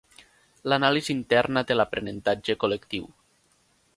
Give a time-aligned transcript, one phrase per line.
[0.71, 3.05] L'anàlisi interna de l'aprenentatge col·lectiu.